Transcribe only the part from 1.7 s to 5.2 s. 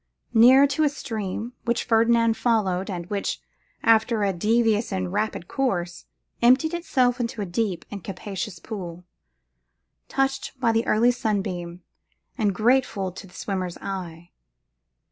Ferdinand followed, and which, after a devious and